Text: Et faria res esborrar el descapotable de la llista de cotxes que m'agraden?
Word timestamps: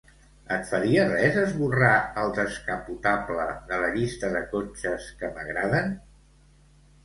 Et 0.53 0.69
faria 0.69 1.03
res 1.11 1.37
esborrar 1.41 1.91
el 2.23 2.33
descapotable 2.39 3.47
de 3.69 3.81
la 3.87 3.93
llista 3.99 4.35
de 4.39 4.43
cotxes 4.57 5.09
que 5.23 5.33
m'agraden? 5.39 5.97